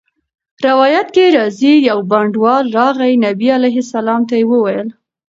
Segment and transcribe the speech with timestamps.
[0.67, 4.87] روایت کي راځي: يو بانډَوال راغی، نبي عليه السلام ته ئي وويل